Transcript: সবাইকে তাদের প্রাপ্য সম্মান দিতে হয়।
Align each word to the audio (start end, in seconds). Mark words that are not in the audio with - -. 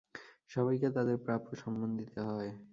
সবাইকে 0.51 0.87
তাদের 0.97 1.17
প্রাপ্য 1.25 1.49
সম্মান 1.57 1.91
দিতে 1.97 2.19
হয়। 2.27 2.51